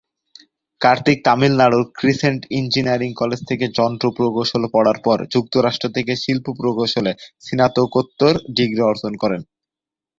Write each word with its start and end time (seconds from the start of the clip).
কার্তিক 0.81 1.17
তামিলনাড়ুর 1.25 1.85
Crescent 1.97 2.41
engineering 2.59 3.11
college 3.13 3.39
থেকে 3.49 3.65
যন্ত্র 3.77 4.05
প্রকৌশল 4.17 4.63
পড়ার 4.73 4.97
পর 5.05 5.17
যুক্তরাষ্ট্র 5.33 5.87
থেকে 5.95 6.13
শিল্প 6.23 6.45
প্রকৌশলে 6.59 7.11
স্নাতকোত্তর 7.45 8.33
ডিগ্রি 8.57 8.81
অর্জন 8.89 9.13
করেন। 9.23 9.41